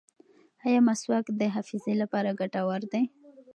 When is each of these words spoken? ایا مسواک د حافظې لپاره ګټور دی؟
ایا 0.65 0.79
مسواک 0.87 1.25
د 1.39 1.41
حافظې 1.53 1.93
لپاره 2.01 2.37
ګټور 2.39 2.81
دی؟ 2.91 3.03